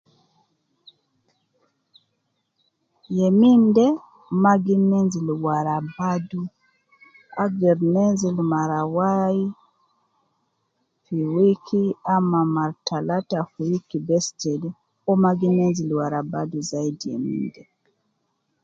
[3.17, 3.85] Youminde
[4.33, 6.41] mma gi nenzil wara badu,
[7.43, 9.39] agder nenzil mara wai
[11.03, 11.81] fi wiki
[12.15, 16.57] ama mar talata fi wiki bes jede, uwo mma gi nenzil wara badu
[17.03, 17.61] youminde.